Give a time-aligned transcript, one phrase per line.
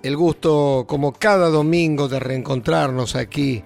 [0.00, 3.64] El gusto, como cada domingo, de reencontrarnos aquí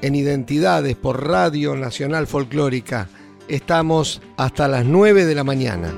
[0.00, 3.08] en Identidades por Radio Nacional Folclórica.
[3.48, 5.92] Estamos hasta las 9 de la mañana.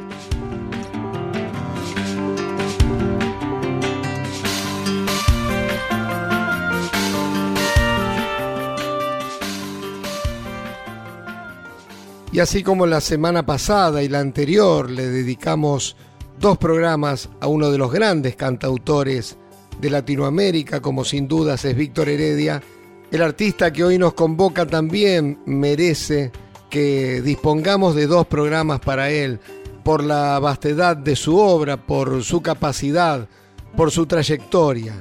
[12.33, 15.95] Y así como la semana pasada y la anterior le dedicamos
[16.41, 19.37] dos programas a uno de los grandes cantautores
[19.81, 22.63] de Latinoamérica, como sin dudas es Víctor Heredia,
[23.11, 26.33] el artista que hoy nos convoca también merece
[26.71, 29.39] que dispongamos de dos programas para él,
[29.85, 33.29] por la vastedad de su obra, por su capacidad,
[33.77, 34.95] por su trayectoria.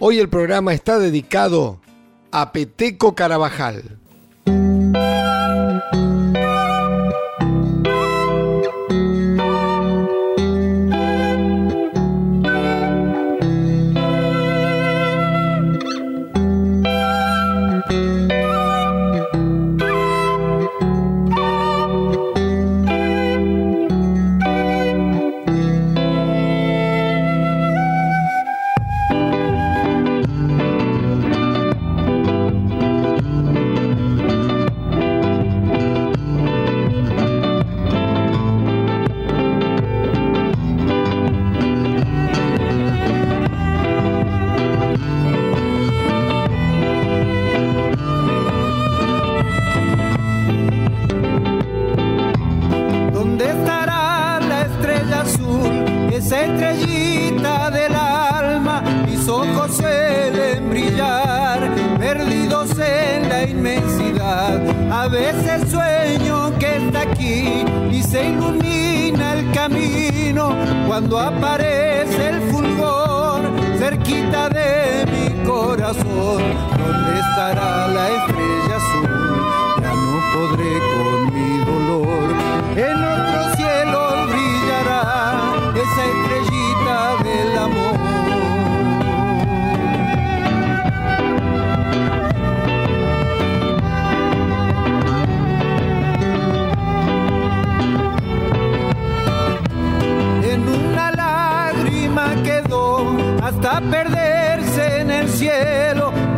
[0.00, 1.80] Hoy el programa está dedicado
[2.32, 3.98] a Peteco Carabajal.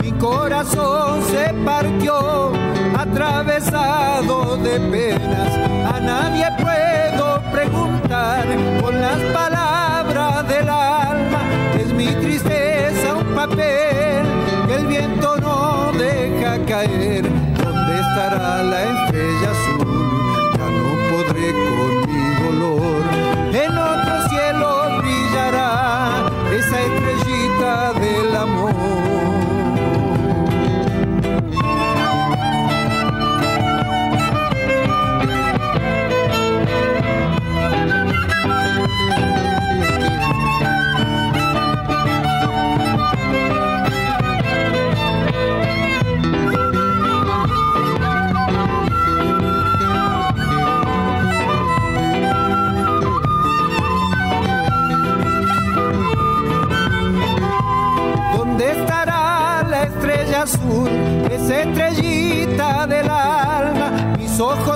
[0.02, 2.52] mi corazón se partió,
[2.96, 5.52] atravesado de penas.
[5.94, 8.44] A nadie puedo preguntar
[8.82, 11.40] con las palabras del alma,
[11.78, 14.26] es mi tristeza un papel
[14.66, 17.22] que el viento no deja caer.
[17.22, 19.07] ¿Dónde estará la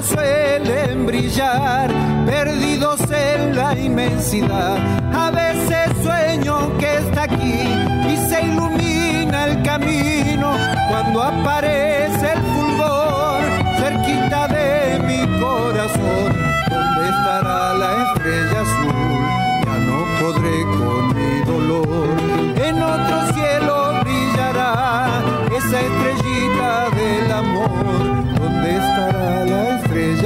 [0.02, 1.90] suelen brillar,
[2.26, 4.76] perdidos en la inmensidad.
[5.12, 7.81] A veces sueño que está aquí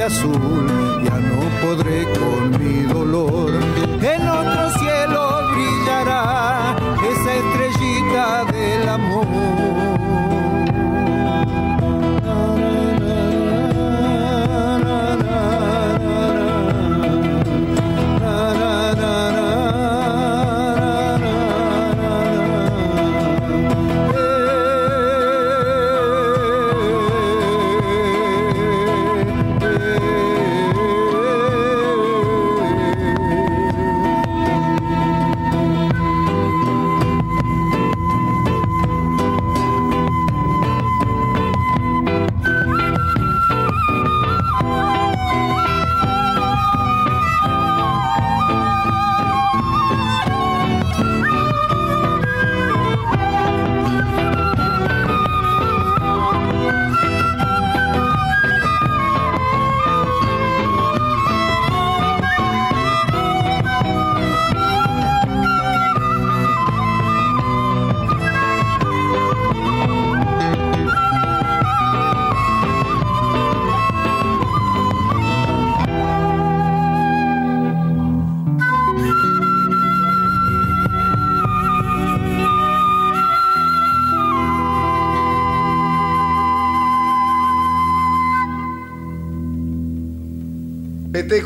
[0.07, 0.65] azul,
[1.03, 2.46] ya no podré con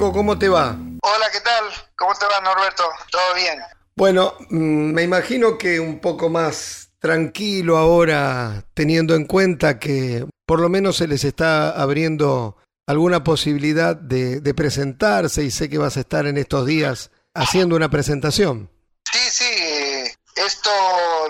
[0.09, 0.75] ¿cómo te va?
[1.03, 1.65] Hola, ¿qué tal?
[1.95, 2.83] ¿Cómo te va, Norberto?
[3.11, 3.59] ¿Todo bien?
[3.95, 10.59] Bueno, mm, me imagino que un poco más tranquilo ahora, teniendo en cuenta que por
[10.59, 12.57] lo menos se les está abriendo
[12.87, 17.75] alguna posibilidad de, de presentarse y sé que vas a estar en estos días haciendo
[17.75, 18.71] una presentación.
[19.11, 20.71] Sí, sí, esto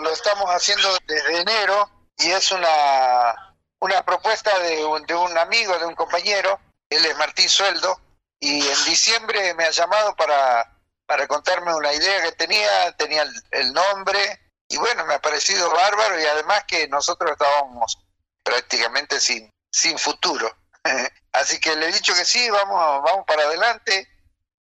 [0.01, 5.77] lo estamos haciendo desde enero y es una, una propuesta de un, de un amigo,
[5.77, 6.57] de un compañero,
[6.89, 8.00] él es Martín Sueldo,
[8.41, 13.31] y en diciembre me ha llamado para, para contarme una idea que tenía, tenía el,
[13.51, 17.99] el nombre, y bueno, me ha parecido bárbaro y además que nosotros estábamos
[18.43, 20.53] prácticamente sin, sin futuro.
[21.33, 24.07] Así que le he dicho que sí, vamos, vamos para adelante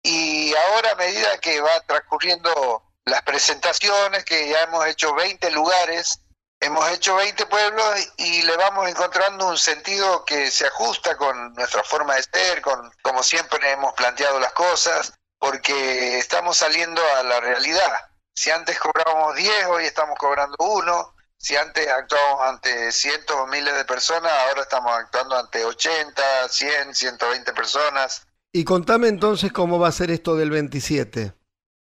[0.01, 6.19] y ahora a medida que va transcurriendo las presentaciones, que ya hemos hecho 20 lugares,
[6.59, 11.83] hemos hecho 20 pueblos y le vamos encontrando un sentido que se ajusta con nuestra
[11.83, 17.39] forma de ser, con como siempre hemos planteado las cosas, porque estamos saliendo a la
[17.39, 17.91] realidad.
[18.35, 21.13] Si antes cobrábamos 10, hoy estamos cobrando uno.
[21.39, 26.95] Si antes actuábamos ante cientos o miles de personas, ahora estamos actuando ante 80, 100,
[26.95, 28.25] 120 personas.
[28.51, 31.33] Y contame entonces cómo va a ser esto del 27.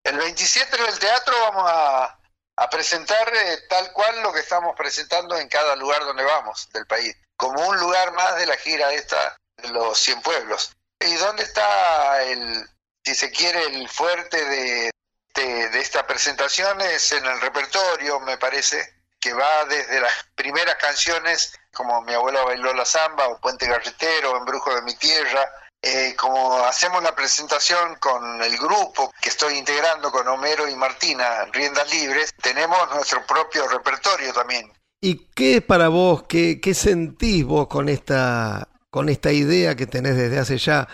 [0.04, 2.20] El 27 en el teatro vamos a,
[2.58, 6.86] a presentar eh, tal cual lo que estamos presentando en cada lugar donde vamos del
[6.86, 10.72] país, como un lugar más de la gira esta de los 100 pueblos.
[11.00, 12.68] ¿Y dónde está el,
[13.04, 14.92] si se quiere, el fuerte de,
[15.34, 16.80] de, de esta presentación?
[16.82, 22.44] Es en el repertorio, me parece, que va desde las primeras canciones, como Mi abuela
[22.44, 25.52] bailó la samba, o Puente Carretero, Embrujo de mi tierra,
[25.88, 31.46] eh, como hacemos la presentación con el grupo que estoy integrando con Homero y Martina,
[31.54, 34.74] Riendas Libres, tenemos nuestro propio repertorio también.
[35.00, 39.86] ¿Y qué es para vos, qué, qué sentís vos con esta, con esta idea que
[39.86, 40.88] tenés desde hace ya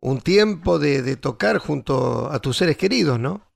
[0.00, 3.50] un tiempo de, de tocar junto a tus seres queridos, no?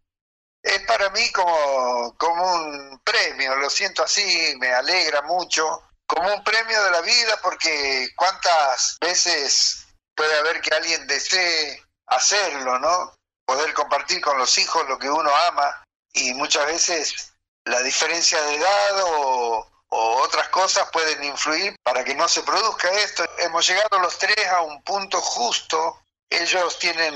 [0.62, 6.42] Es para mí como, como un premio, lo siento así, me alegra mucho, como un
[6.42, 9.77] premio de la vida porque cuántas veces
[10.18, 13.14] puede haber que alguien desee hacerlo, ¿no?
[13.46, 17.32] Poder compartir con los hijos lo que uno ama y muchas veces
[17.64, 23.24] la diferencia de edad o, otras cosas pueden influir para que no se produzca esto.
[23.38, 26.02] Hemos llegado los tres a un punto justo.
[26.28, 27.14] Ellos tienen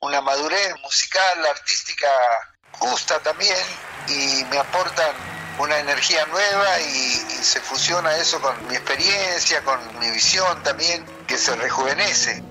[0.00, 2.08] una madurez musical, artística
[2.78, 3.58] justa también
[4.08, 5.14] y me aportan
[5.58, 11.38] una energía nueva y, se fusiona eso con mi experiencia, con mi visión también, que
[11.38, 12.42] se rejuvenece.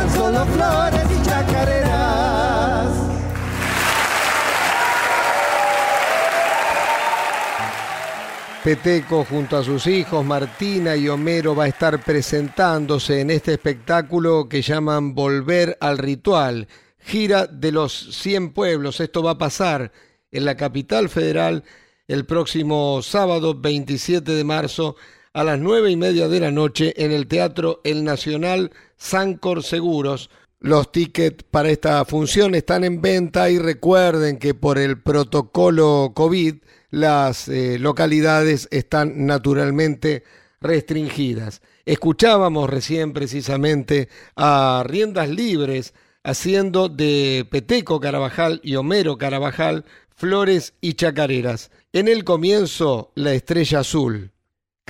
[0.00, 2.88] Tan solo flores y chacareras.
[8.64, 14.48] Peteco junto a sus hijos Martina y Homero va a estar presentándose en este espectáculo
[14.48, 19.00] que llaman Volver al Ritual, gira de los 100 pueblos.
[19.00, 19.92] Esto va a pasar
[20.30, 21.64] en la capital federal
[22.08, 24.96] el próximo sábado 27 de marzo
[25.32, 30.28] a las nueve y media de la noche en el Teatro El Nacional Sancor Seguros.
[30.58, 36.56] Los tickets para esta función están en venta y recuerden que por el protocolo COVID
[36.90, 40.24] las eh, localidades están naturalmente
[40.60, 41.62] restringidas.
[41.86, 45.94] Escuchábamos recién precisamente a Riendas Libres
[46.24, 49.84] haciendo de Peteco Carabajal y Homero Carabajal
[50.14, 51.70] flores y chacareras.
[51.92, 54.32] En el comienzo, La Estrella Azul,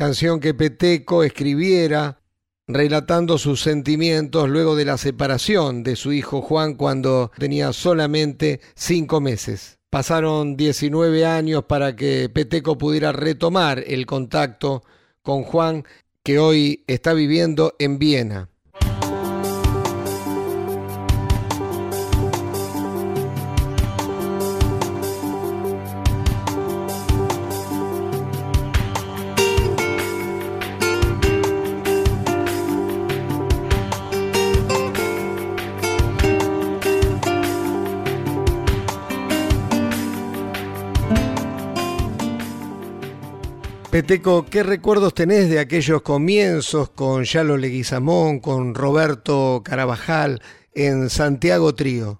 [0.00, 2.22] canción que Peteco escribiera
[2.66, 9.20] relatando sus sentimientos luego de la separación de su hijo Juan cuando tenía solamente cinco
[9.20, 9.78] meses.
[9.90, 14.84] Pasaron 19 años para que Peteco pudiera retomar el contacto
[15.20, 15.84] con Juan,
[16.24, 18.48] que hoy está viviendo en Viena.
[44.00, 50.42] Peteco, ¿qué recuerdos tenés de aquellos comienzos con Yalo Leguizamón, con Roberto Carabajal
[50.72, 52.18] en Santiago Trío?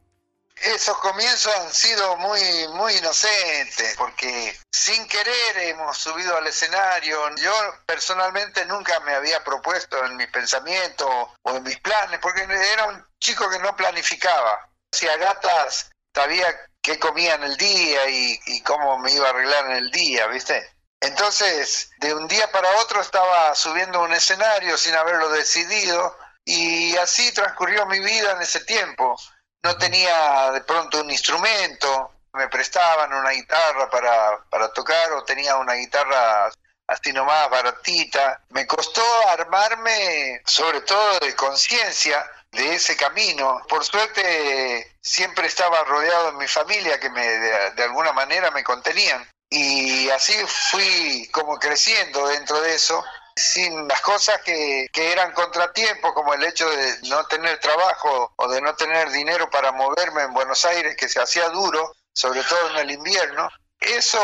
[0.56, 2.38] Esos comienzos han sido muy,
[2.74, 7.18] muy inocentes, porque sin querer hemos subido al escenario.
[7.36, 7.52] Yo
[7.86, 11.08] personalmente nunca me había propuesto en mis pensamientos
[11.40, 14.68] o en mis planes, porque era un chico que no planificaba.
[14.92, 16.44] Si a gatas sabía
[16.82, 20.62] qué comía en el día y cómo me iba a arreglar en el día, ¿viste?
[21.00, 27.32] Entonces, de un día para otro estaba subiendo un escenario sin haberlo decidido y así
[27.32, 29.16] transcurrió mi vida en ese tiempo.
[29.62, 35.56] No tenía de pronto un instrumento, me prestaban una guitarra para, para tocar o tenía
[35.56, 36.50] una guitarra
[36.86, 38.42] así nomás baratita.
[38.50, 43.62] Me costó armarme, sobre todo de conciencia, de ese camino.
[43.68, 48.64] Por suerte siempre estaba rodeado de mi familia que me de, de alguna manera me
[48.64, 53.04] contenían y así fui como creciendo dentro de eso
[53.34, 58.48] sin las cosas que, que, eran contratiempos, como el hecho de no tener trabajo o
[58.48, 62.70] de no tener dinero para moverme en Buenos Aires, que se hacía duro, sobre todo
[62.70, 63.48] en el invierno.
[63.80, 64.18] Eso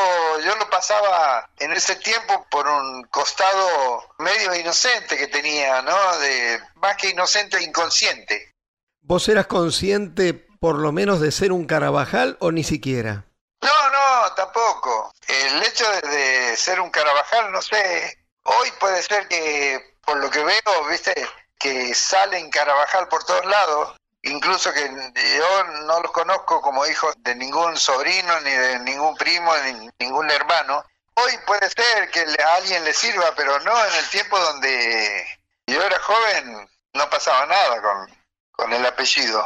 [0.44, 6.18] yo lo pasaba en ese tiempo por un costado medio inocente que tenía, ¿no?
[6.18, 8.52] De, más que inocente, inconsciente.
[9.00, 13.24] ¿Vos eras consciente por lo menos de ser un Carabajal o ni siquiera?
[13.66, 15.12] No, no, tampoco.
[15.26, 20.44] El hecho de, ser un Carabajal, no sé, hoy puede ser que, por lo que
[20.44, 21.12] veo, viste,
[21.58, 24.88] que salen Carabajal por todos lados, incluso que
[25.36, 30.30] yo no los conozco como hijos de ningún sobrino, ni de ningún primo, ni ningún
[30.30, 30.84] hermano.
[31.14, 35.26] Hoy puede ser que a alguien le sirva, pero no en el tiempo donde
[35.66, 38.16] yo era joven, no pasaba nada con,
[38.52, 39.44] con el apellido.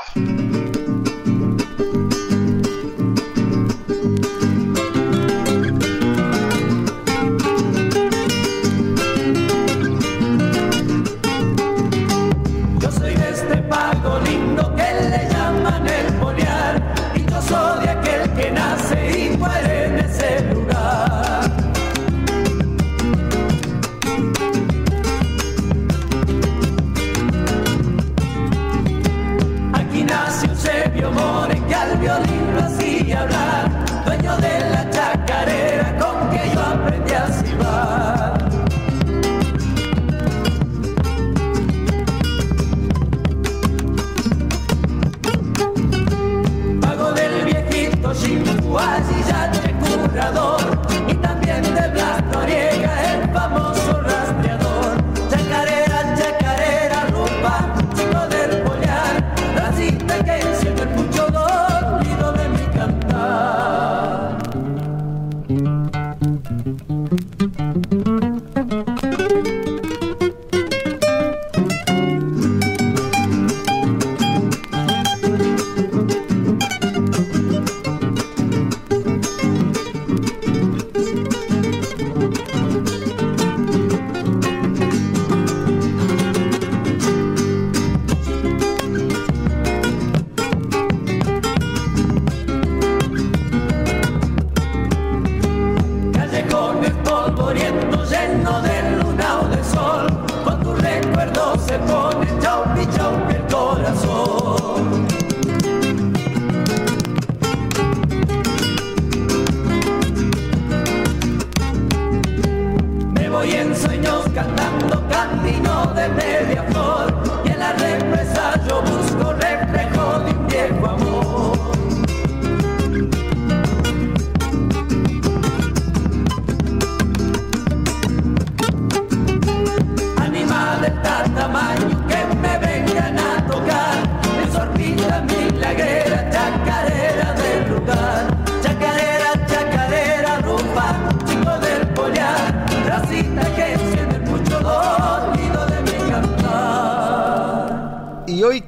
[48.71, 49.51] oasis al
[49.81, 50.80] curador.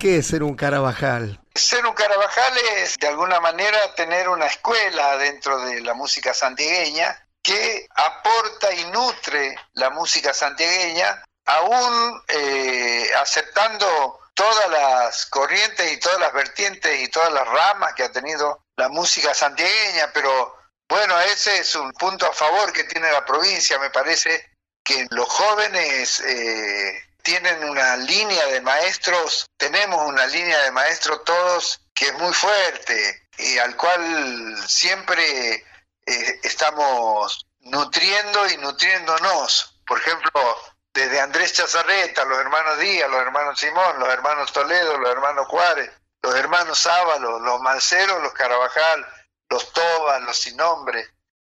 [0.03, 1.41] Ser un Carabajal?
[1.55, 7.17] Ser un Carabajal es de alguna manera tener una escuela dentro de la música santiagueña
[7.41, 16.19] que aporta y nutre la música santiagueña, aún eh, aceptando todas las corrientes y todas
[16.19, 20.57] las vertientes y todas las ramas que ha tenido la música santiagueña, pero
[20.88, 24.51] bueno, ese es un punto a favor que tiene la provincia, me parece
[24.85, 31.81] que los jóvenes eh, tienen una línea de maestros, tenemos una línea de maestros todos
[31.95, 35.55] que es muy fuerte y al cual siempre
[36.07, 39.81] eh, estamos nutriendo y nutriéndonos.
[39.87, 40.57] Por ejemplo,
[40.93, 45.91] desde Andrés Chazarreta, los hermanos Díaz, los hermanos Simón, los hermanos Toledo, los hermanos Juárez,
[46.23, 49.07] los hermanos Ábalos, los Manceros, los Carabajal,
[49.49, 51.09] los Tobas, los Sin Nombre.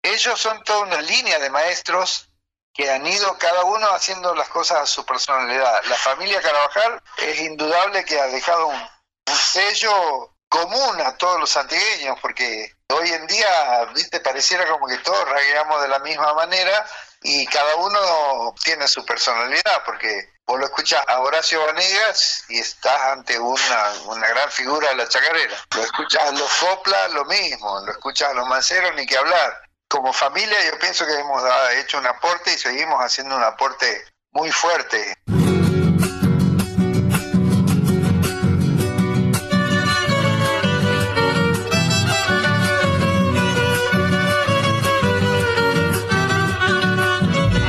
[0.01, 2.29] Ellos son toda una línea de maestros
[2.73, 5.83] que han ido cada uno haciendo las cosas a su personalidad.
[5.85, 8.93] La familia Carabajal es indudable que ha dejado un,
[9.25, 15.29] sello común a todos los antigueños, porque hoy en día, viste, pareciera como que todos
[15.29, 16.85] ragueamos de la misma manera
[17.21, 22.99] y cada uno tiene su personalidad, porque vos lo escuchas a Horacio Vanegas y estás
[23.01, 25.55] ante una, una gran figura de la chacarera.
[25.75, 27.79] Lo escuchas a los Copla, lo mismo.
[27.85, 29.61] Lo escuchas a los Manceros, ni que hablar
[29.93, 31.43] como familia yo pienso que hemos
[31.79, 33.85] hecho un aporte y seguimos haciendo un aporte
[34.31, 35.13] muy fuerte.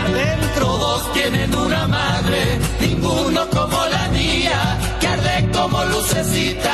[0.06, 6.73] Adentro dos tienen una madre, ninguno como la mía, que arde como lucecita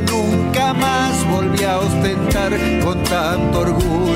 [0.00, 4.15] nunca más volví a ostentar con tanto orgullo.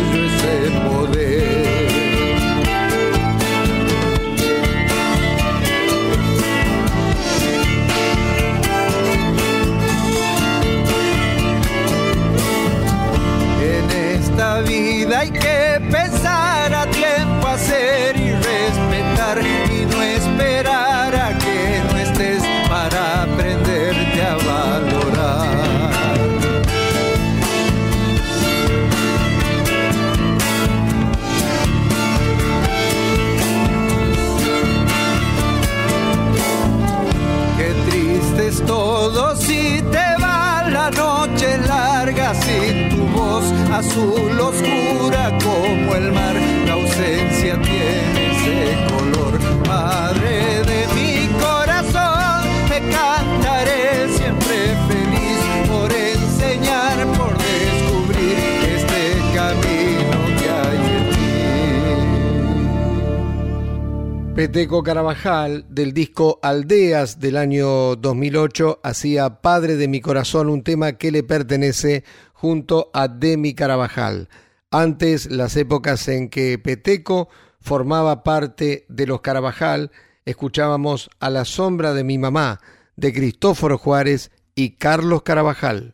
[64.41, 70.95] Peteco Carabajal, del disco Aldeas del año 2008, hacía Padre de mi corazón, un tema
[70.95, 74.31] que le pertenece junto a Demi Carabajal.
[74.71, 77.29] Antes, las épocas en que Peteco
[77.61, 79.91] formaba parte de los Carabajal,
[80.25, 82.63] escuchábamos A la sombra de mi mamá,
[82.97, 85.93] de Cristóforo Juárez y Carlos Carabajal.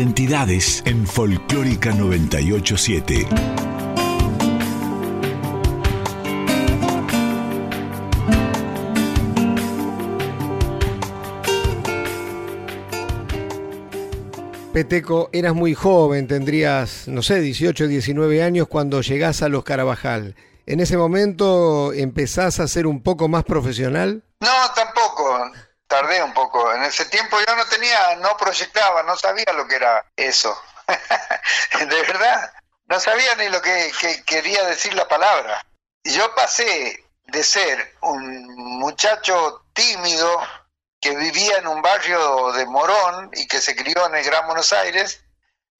[0.00, 3.26] Identidades en Folclórica 987.
[14.72, 20.34] Peteco, eras muy joven, tendrías, no sé, 18, 19 años cuando llegás a los Carabajal.
[20.64, 24.22] ¿En ese momento empezás a ser un poco más profesional?
[24.40, 26.72] No, tampoco tardé un poco.
[26.72, 30.56] En ese tiempo yo no tenía, no proyectaba, no sabía lo que era eso.
[31.78, 32.52] de verdad,
[32.86, 33.92] no sabía ni lo que,
[34.24, 35.66] quería decir la palabra.
[36.04, 40.40] Yo pasé de ser un muchacho tímido
[41.00, 44.72] que vivía en un barrio de Morón y que se crió en el Gran Buenos
[44.72, 45.24] Aires,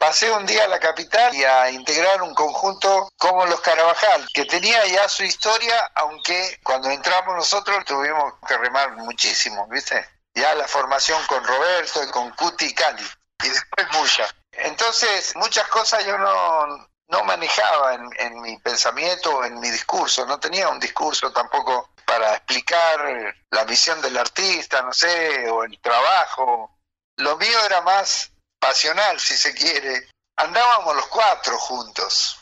[0.01, 4.47] pasé un día a la capital y a integrar un conjunto como los Carabajal, que
[4.47, 10.09] tenía ya su historia, aunque cuando entramos nosotros tuvimos que remar muchísimo, ¿viste?
[10.35, 13.07] Ya la formación con Roberto, y con Cuti y Cali,
[13.45, 14.27] y después mucha.
[14.53, 20.71] Entonces, muchas cosas yo no, no manejaba en, mi pensamiento en mi discurso, no tenía
[20.71, 26.79] un discurso tampoco para explicar la misión del artista, no sé, o el trabajo.
[27.17, 30.09] Lo mío era más pasional, si se quiere.
[30.37, 32.39] Andábamos los cuatro juntos.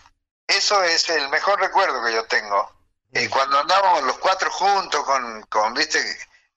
[0.46, 2.72] Eso es el mejor recuerdo que yo tengo.
[3.12, 5.98] Eh, cuando andábamos los cuatro juntos, con, con, viste,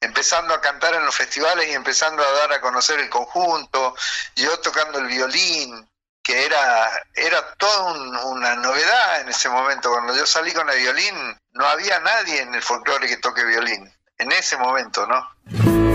[0.02, 3.95] empezando a cantar en los festivales y empezando a dar a conocer el conjunto,
[4.36, 5.88] yo tocando el violín,
[6.24, 7.93] que era, era toda
[8.26, 9.89] una novedad en ese momento.
[9.89, 13.91] Cuando yo salí con el violín, no había nadie en el folclore que toque violín,
[14.17, 15.90] en ese momento, ¿no?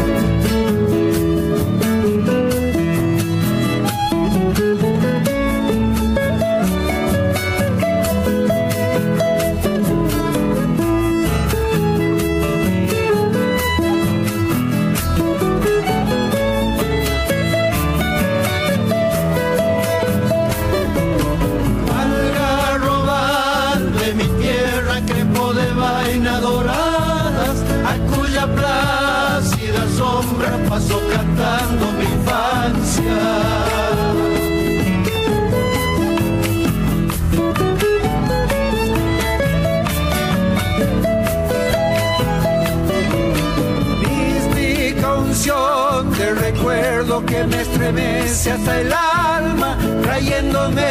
[47.48, 50.82] Me estremece hasta el alma, trayéndome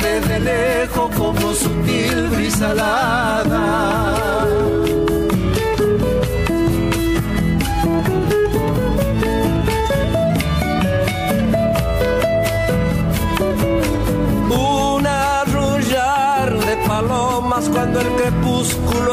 [0.00, 4.46] desde lejos como sutil brisa alada.
[14.50, 19.09] Un arrullar de palomas cuando el crepúsculo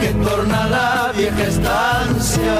[0.00, 2.58] que torna la vieja estancia.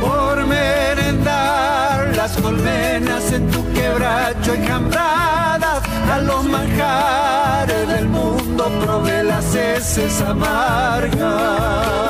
[0.00, 9.54] Por merendar las colmenas en tu quebracho enjambradas, a los manjares del mundo probé las
[9.54, 12.03] heces amargas.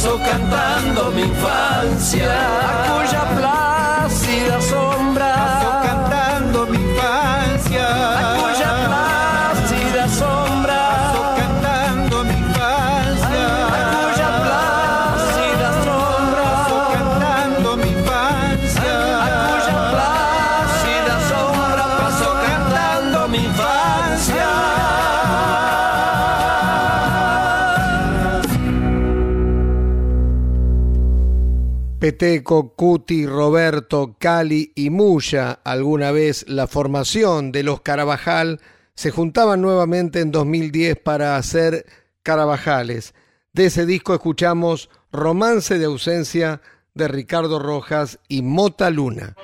[0.00, 3.09] Pasó cantando mi infancia.
[32.00, 38.58] Peteco, Cuti, Roberto, Cali y Muya, alguna vez la formación de los Carabajal,
[38.94, 41.84] se juntaban nuevamente en 2010 para hacer
[42.22, 43.12] Carabajales.
[43.52, 46.62] De ese disco escuchamos Romance de ausencia
[46.94, 49.36] de Ricardo Rojas y Mota Luna.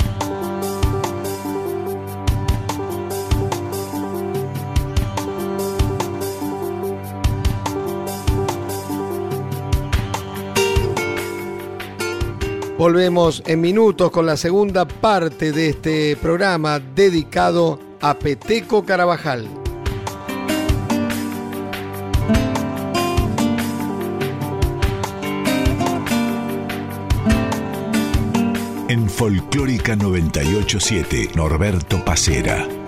[12.78, 19.48] Volvemos en minutos con la segunda parte de este programa dedicado a Peteco Carabajal.
[28.88, 32.85] En Folclórica 987, Norberto Pacera.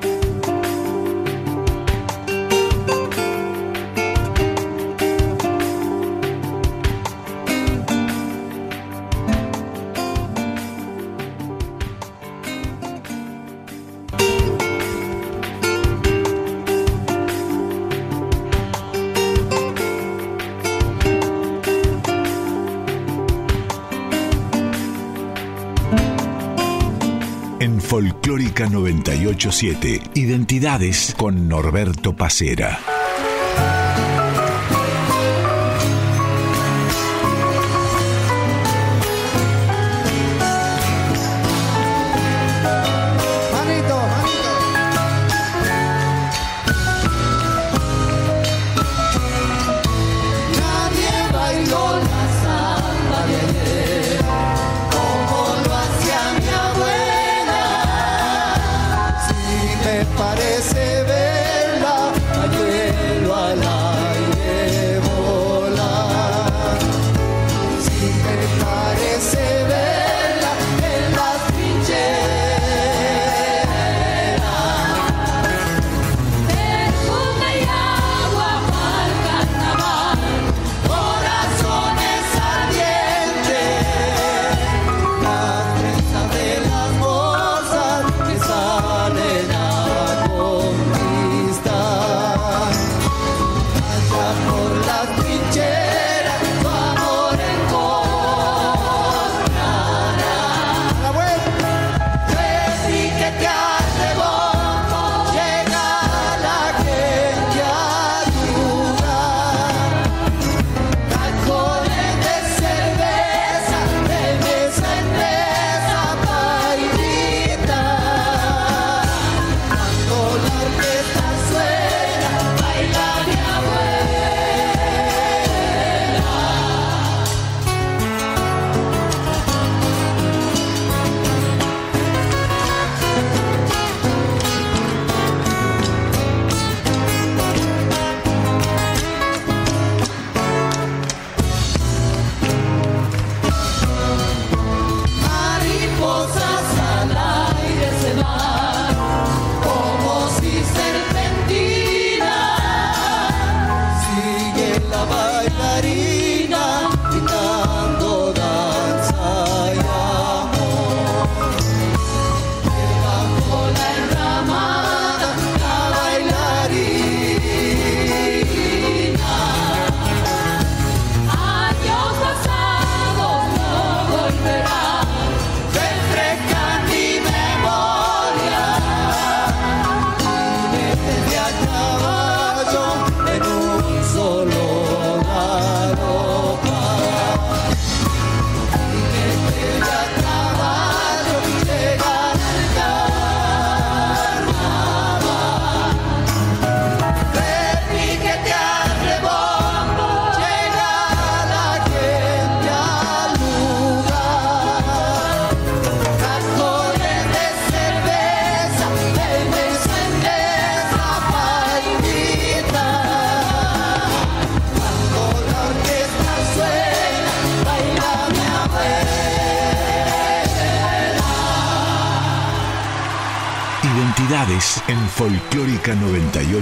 [28.59, 30.01] Folclórica 987.
[30.15, 32.98] Identidades con Norberto Pacera.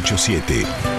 [0.06, 0.95] 987.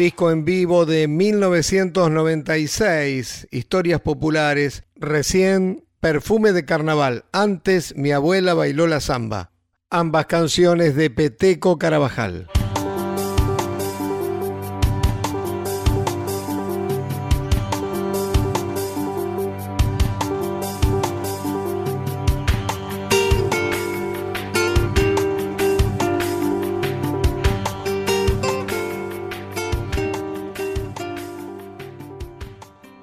[0.00, 8.86] Disco en vivo de 1996, Historias Populares, recién Perfume de Carnaval, antes Mi abuela bailó
[8.86, 9.50] la samba.
[9.90, 12.48] Ambas canciones de Peteco Carabajal.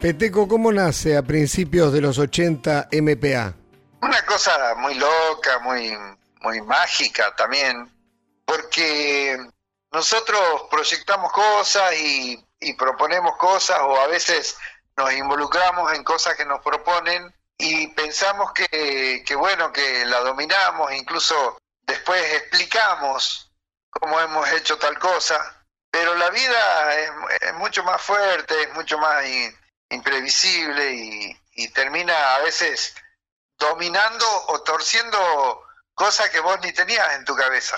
[0.07, 3.53] Peteco, ¿cómo nace a principios de los 80 MPA?
[4.01, 5.97] Una cosa muy loca, muy,
[6.39, 7.91] muy mágica también,
[8.45, 9.37] porque
[9.91, 10.39] nosotros
[10.71, 12.41] proyectamos cosas y,
[12.77, 14.55] proponemos cosas o a veces
[14.95, 21.57] nos involucramos en cosas que nos proponen y pensamos que, bueno, que la dominamos, incluso
[21.81, 23.51] después explicamos
[23.89, 26.95] cómo hemos hecho tal cosa, pero la vida
[27.41, 29.25] es mucho más fuerte, es mucho más
[29.89, 31.37] imprevisible y,
[31.73, 32.95] termina a veces
[33.57, 37.77] dominando o torciendo cosas que vos ni tenías en tu cabeza.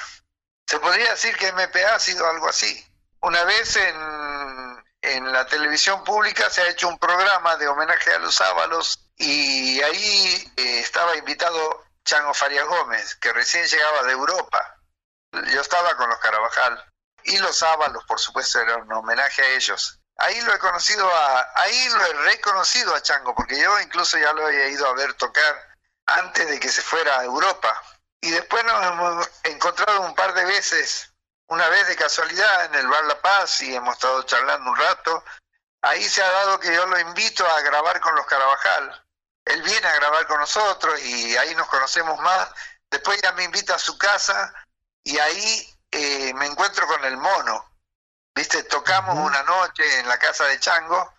[0.67, 2.85] Se podría decir que MPA ha sido algo así.
[3.21, 8.19] Una vez en, en la televisión pública se ha hecho un programa de homenaje a
[8.19, 14.77] los Ábalos y ahí eh, estaba invitado Chango Farias Gómez, que recién llegaba de Europa.
[15.31, 16.83] Yo estaba con los Carabajal
[17.23, 21.51] y los Ábalos, por supuesto, era un homenaje a ellos ahí lo he conocido a,
[21.55, 25.13] ahí lo he reconocido a Chango, porque yo incluso ya lo había ido a ver
[25.15, 25.69] tocar
[26.05, 27.81] antes de que se fuera a Europa.
[28.21, 31.11] Y después nos hemos encontrado un par de veces,
[31.47, 35.23] una vez de casualidad en el Bar La Paz y hemos estado charlando un rato.
[35.81, 39.05] Ahí se ha dado que yo lo invito a grabar con los Carabajal.
[39.45, 42.49] Él viene a grabar con nosotros y ahí nos conocemos más.
[42.91, 44.53] Después ya me invita a su casa
[45.03, 47.68] y ahí eh, me encuentro con el mono,
[48.39, 48.63] ¿Viste?
[48.63, 51.13] Tocamos una noche en la casa de Chango,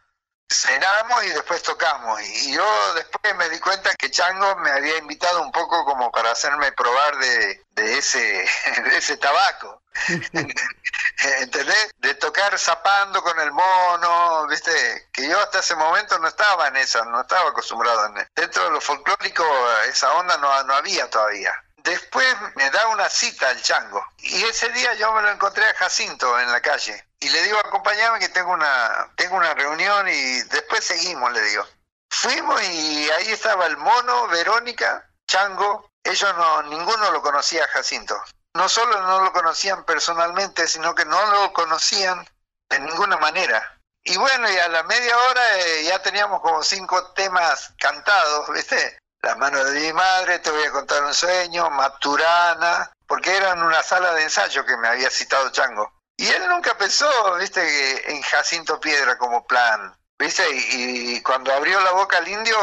[0.49, 2.19] cenamos y después tocamos.
[2.23, 6.31] Y yo después me di cuenta que Chango me había invitado un poco como para
[6.31, 8.49] hacerme probar de, ese,
[8.93, 9.83] ese tabaco.
[10.33, 11.91] ¿Entendés?
[11.99, 15.11] De tocar zapando con el mono, ¿viste?
[15.13, 18.07] Que yo hasta ese momento no estaba en eso, no estaba acostumbrado.
[18.07, 19.45] En Dentro de lo folclórico
[19.91, 21.53] esa onda no, no había todavía.
[21.83, 24.05] Después me da una cita al chango.
[24.19, 27.05] Y ese día yo me lo encontré a Jacinto en la calle.
[27.21, 31.67] Y le digo acompáñame que tengo una tengo una reunión y después seguimos le digo.
[32.11, 35.91] Fuimos y ahí estaba el mono Verónica Chango.
[36.03, 38.21] Ellos no ninguno lo conocía a Jacinto.
[38.55, 42.29] No solo no lo conocían personalmente sino que no lo conocían
[42.69, 43.79] de ninguna manera.
[44.03, 48.99] Y bueno y a la media hora eh, ya teníamos como cinco temas cantados viste
[49.23, 53.63] la mano de mi madre, te voy a contar un sueño, Maturana, porque era en
[53.63, 55.93] una sala de ensayo que me había citado Chango.
[56.17, 61.93] Y él nunca pensó, viste, en Jacinto Piedra como plan, viste, y, cuando abrió la
[61.93, 62.57] boca el indio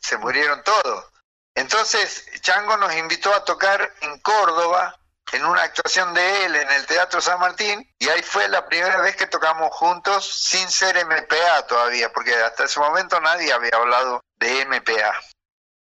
[0.00, 1.06] se murieron todos.
[1.54, 4.98] Entonces Chango nos invitó a tocar en Córdoba,
[5.32, 8.98] en una actuación de él en el Teatro San Martín, y ahí fue la primera
[9.00, 14.20] vez que tocamos juntos sin ser MPA todavía, porque hasta ese momento nadie había hablado
[14.38, 15.14] de MPA.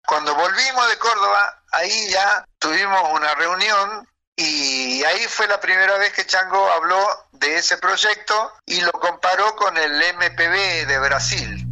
[0.06, 6.12] Cuando volvimos de Córdoba, ahí ya tuvimos una reunión y ahí fue la primera vez
[6.12, 11.69] que Chango habló de ese proyecto y lo comparó con el MPB de Brasil.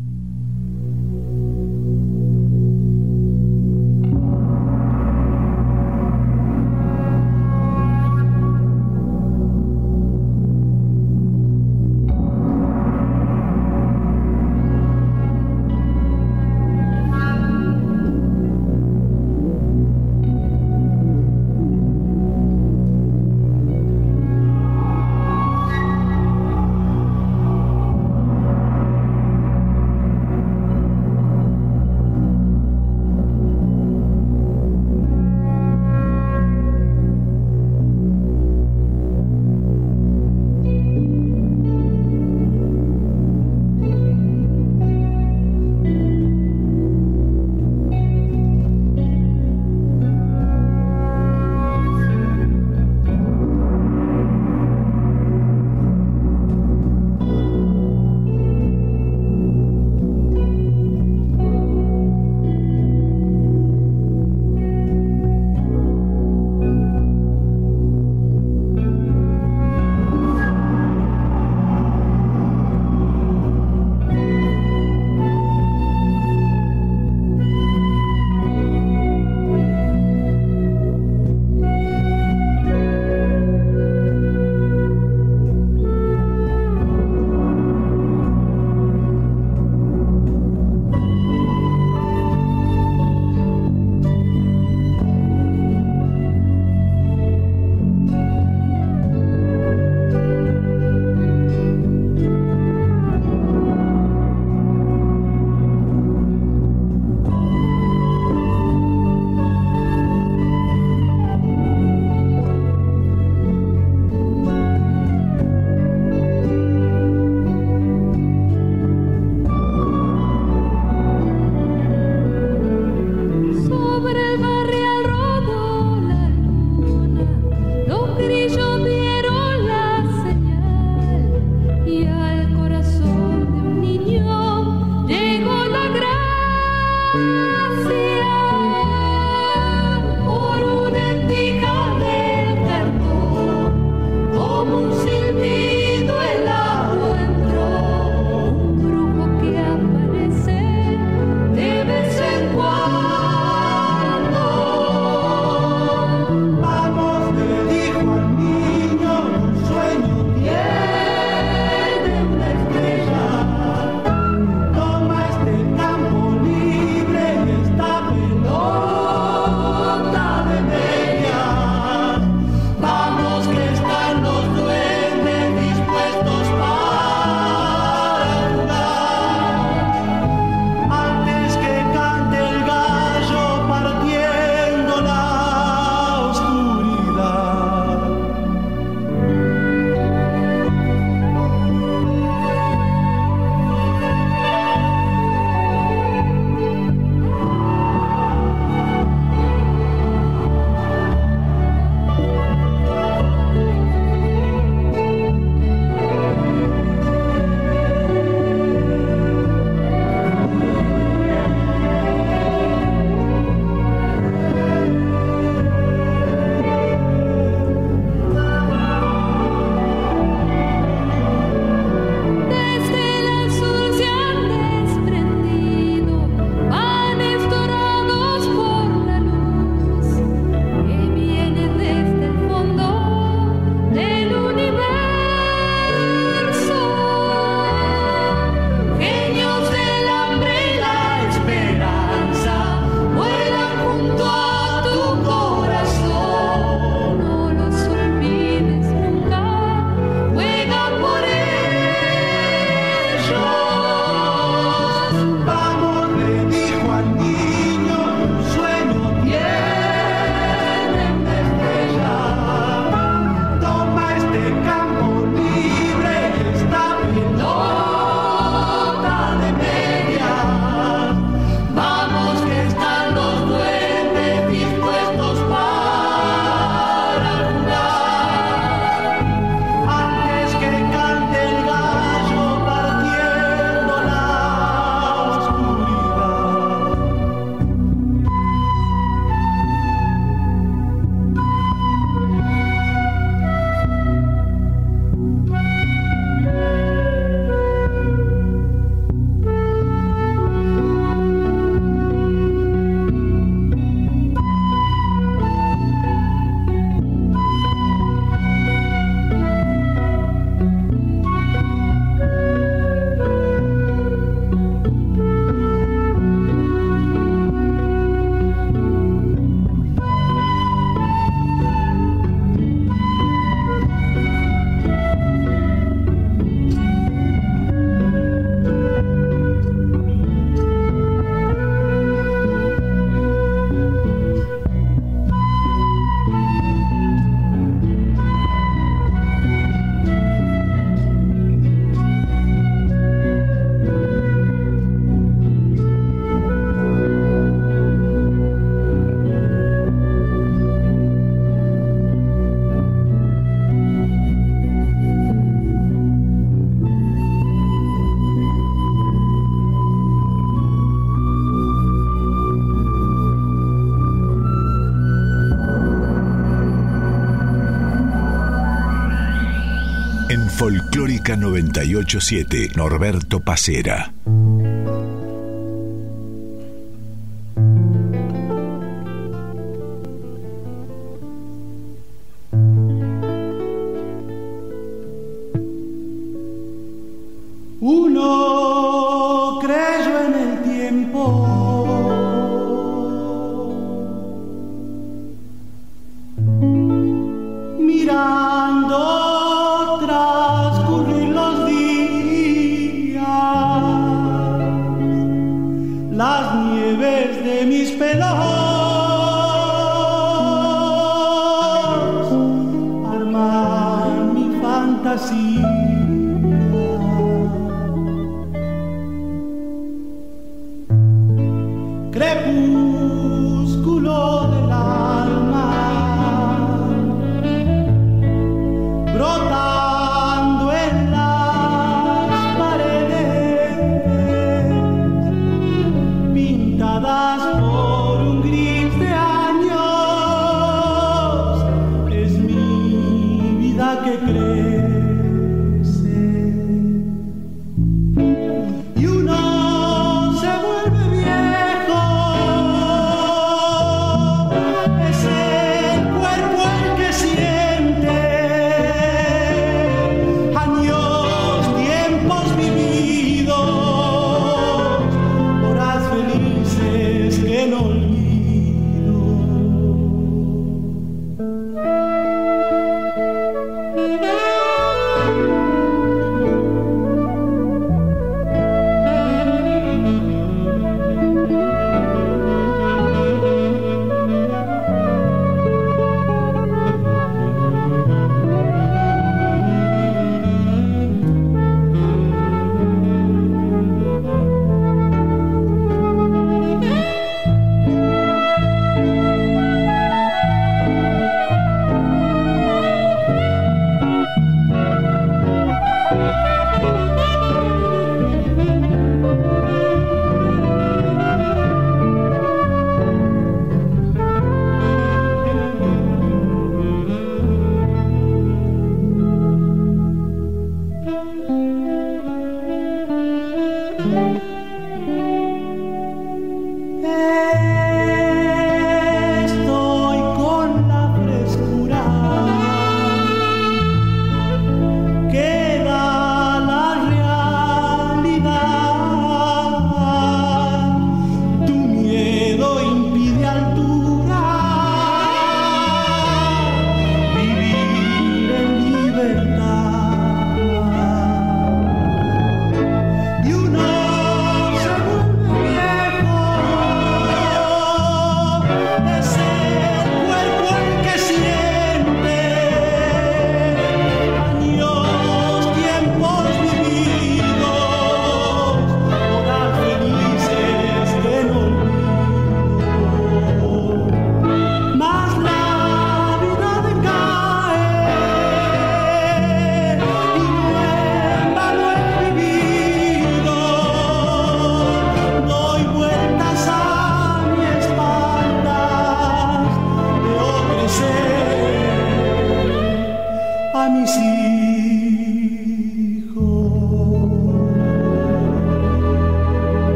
[372.04, 374.12] 987, Norberto Pacera.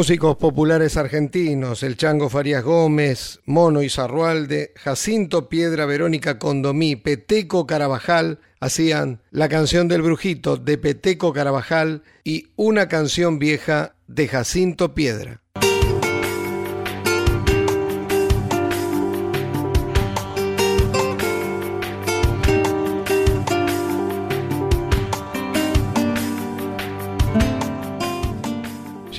[0.00, 8.38] Músicos populares argentinos, el Chango Farías Gómez, Mono Izarrualde, Jacinto Piedra Verónica Condomí, Peteco Carabajal,
[8.60, 15.39] hacían la canción del Brujito de Peteco Carabajal y una canción vieja de Jacinto Piedra.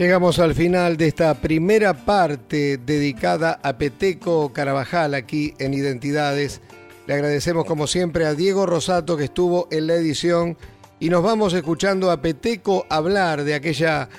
[0.01, 6.59] Llegamos al final de esta primera parte dedicada a Peteco Carabajal aquí en Identidades.
[7.05, 10.57] Le agradecemos como siempre a Diego Rosato que estuvo en la edición
[10.99, 14.09] y nos vamos escuchando a Peteco hablar de aquella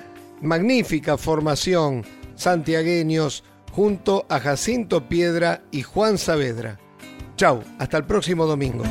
[0.40, 2.04] magnífica formación
[2.36, 6.78] santiagueños junto a Jacinto Piedra y Juan Saavedra.
[7.34, 8.84] Chau, hasta el próximo domingo.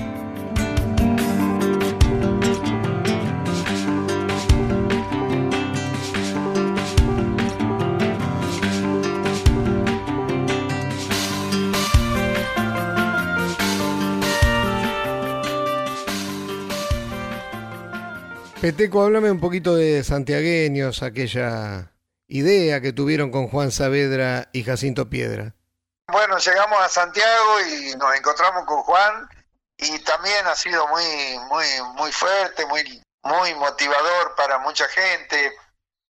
[18.61, 21.91] Peteco, háblame un poquito de santiagueños, aquella
[22.27, 25.55] idea que tuvieron con Juan Saavedra y Jacinto Piedra.
[26.05, 29.27] Bueno, llegamos a Santiago y nos encontramos con Juan
[29.77, 31.03] y también ha sido muy,
[31.49, 35.53] muy, muy fuerte, muy, muy motivador para mucha gente,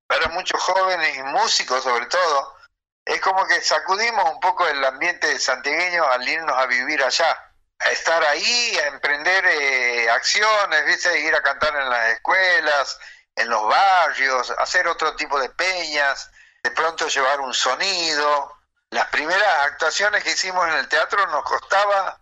[0.08, 2.56] para muchos jóvenes y músicos sobre todo.
[3.04, 7.49] Es como que sacudimos un poco el ambiente santiagueño al irnos a vivir allá
[7.80, 11.18] a estar ahí, a emprender eh, acciones, ¿viste?
[11.20, 12.98] ir a cantar en las escuelas,
[13.34, 16.30] en los barrios, hacer otro tipo de peñas,
[16.62, 18.54] de pronto llevar un sonido.
[18.90, 22.20] Las primeras actuaciones que hicimos en el teatro nos costaba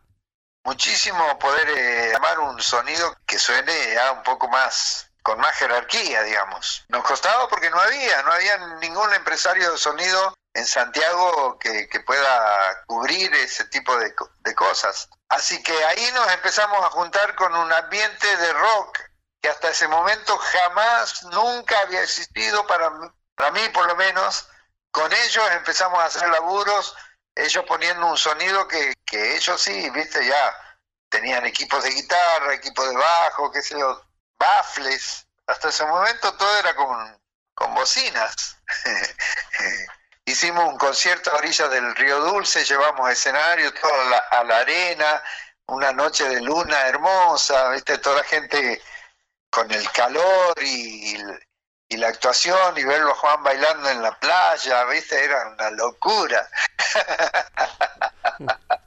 [0.65, 6.23] muchísimo poder eh, llamar un sonido que suene ya un poco más con más jerarquía,
[6.23, 6.85] digamos.
[6.89, 12.85] Nos costaba porque no había, no había ningún empresario de sonido en Santiago que, pueda
[12.87, 14.15] cubrir ese tipo de,
[14.55, 15.09] cosas.
[15.29, 18.99] Así que ahí nos empezamos a juntar con un ambiente de rock
[19.41, 22.91] que hasta ese momento jamás, nunca había existido para,
[23.37, 24.49] para mí por lo menos.
[24.91, 26.97] Con ellos empezamos a hacer laburos,
[27.35, 30.57] ellos poniendo un sonido que, que ellos sí, viste, ya
[31.09, 34.03] tenían equipos de guitarra, equipos de bajo, qué sé yo,
[34.39, 35.27] baffles.
[35.47, 37.23] Hasta ese momento todo era con,
[37.55, 38.57] con bocinas.
[40.29, 45.23] Hicimos un concierto a orillas del Río Dulce, llevamos escenario, toda a la arena,
[45.69, 48.83] una noche de luna hermosa, viste, toda la gente
[49.49, 51.17] con el calor y,
[51.89, 56.47] y la actuación y verlo a Juan bailando en la playa, viste, era una locura.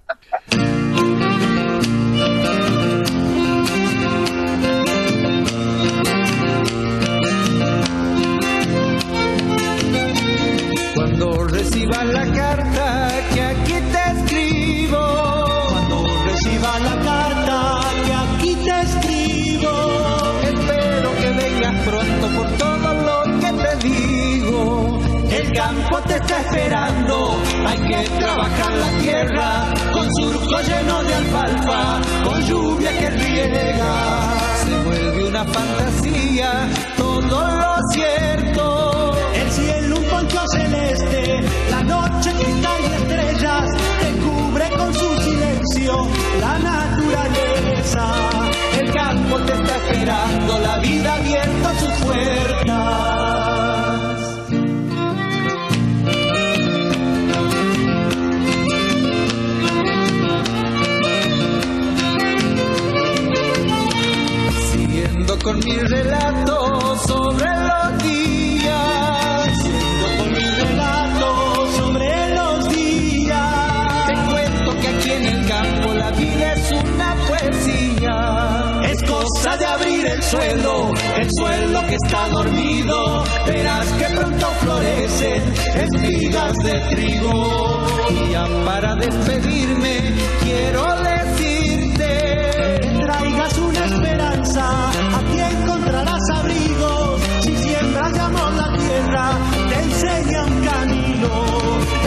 [82.03, 87.85] está dormido, verás que pronto florecen espigas de trigo.
[88.09, 98.53] Y ya para despedirme, quiero decirte, traigas una esperanza, aquí encontrarás abrigos, si siembras amor
[98.53, 99.31] la tierra,
[99.69, 101.29] te enseña un camino,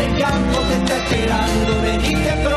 [0.02, 2.53] el campo te está esperando, venite pronto.